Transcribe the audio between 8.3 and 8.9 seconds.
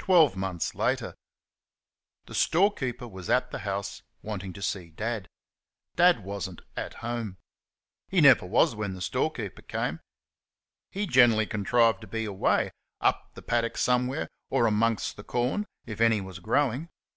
was